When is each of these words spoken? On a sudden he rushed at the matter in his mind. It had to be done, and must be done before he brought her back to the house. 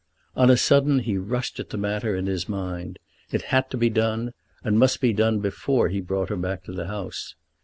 On 0.35 0.49
a 0.49 0.57
sudden 0.57 0.97
he 0.97 1.19
rushed 1.19 1.59
at 1.59 1.69
the 1.69 1.77
matter 1.77 2.15
in 2.15 2.25
his 2.25 2.49
mind. 2.49 2.97
It 3.29 3.43
had 3.53 3.69
to 3.69 3.77
be 3.77 3.91
done, 3.91 4.33
and 4.63 4.79
must 4.79 4.99
be 4.99 5.13
done 5.13 5.41
before 5.41 5.89
he 5.89 6.01
brought 6.01 6.29
her 6.29 6.37
back 6.37 6.63
to 6.63 6.71
the 6.71 6.87
house. 6.87 7.35